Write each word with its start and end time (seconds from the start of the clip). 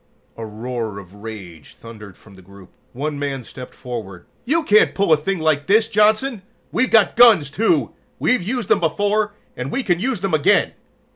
A 0.35 0.43
roar 0.43 0.97
of 0.97 1.13
rage 1.13 1.75
thundered 1.75 2.17
from 2.17 2.33
the 2.33 2.41
group. 2.41 2.71
One 2.91 3.19
man 3.19 3.43
stepped 3.43 3.75
forward. 3.75 4.25
"You 4.45 4.63
can't 4.63 4.95
pull 4.95 5.13
a 5.13 5.15
thing 5.15 5.37
like 5.37 5.67
this, 5.67 5.87
Johnson. 5.87 6.41
We've 6.71 6.89
got 6.89 7.15
guns, 7.15 7.51
too. 7.51 7.91
We've 8.17 8.41
used 8.41 8.67
them 8.69 8.79
before, 8.79 9.35
and 9.55 9.71
we 9.71 9.83
can 9.83 9.99
use 9.99 10.21
them 10.21 10.33
again!" 10.33 10.73